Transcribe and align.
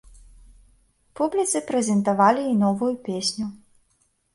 Публіцы 1.21 1.57
прэзентавалі 1.69 2.41
і 2.49 2.59
новую 2.67 2.93
песню. 3.11 3.45